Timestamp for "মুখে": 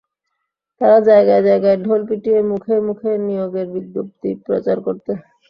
2.51-2.75, 2.87-3.11